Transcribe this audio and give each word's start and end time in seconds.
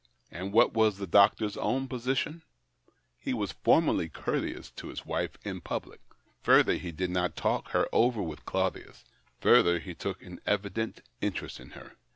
And 0.31 0.51
what 0.51 0.73
was 0.73 0.97
the 0.97 1.05
doctor's 1.05 1.55
own 1.57 1.87
position? 1.87 2.41
He 3.19 3.35
was 3.35 3.51
formally 3.51 4.09
courteous 4.09 4.71
to 4.71 4.87
his 4.87 5.05
wife 5.05 5.37
in 5.45 5.61
public; 5.61 6.01
further, 6.41 6.77
he 6.77 6.91
did 6.91 7.11
not 7.11 7.35
talk 7.35 7.67
her 7.69 7.87
over 7.93 8.19
with 8.23 8.43
Claudius; 8.43 9.05
further, 9.41 9.77
he 9.77 9.93
took 9.93 10.23
an 10.23 10.41
evident 10.47 11.01
interest 11.21 11.59
in 11.59 11.69
her. 11.77 11.97